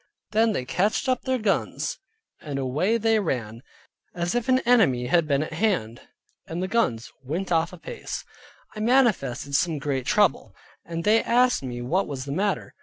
[0.31, 1.99] Then they catched up their guns,
[2.41, 3.61] and away they ran,
[4.15, 6.01] as if an enemy had been at hand,
[6.47, 8.25] and the guns went off apace.
[8.75, 12.73] I manifested some great trouble, and they asked me what was the matter?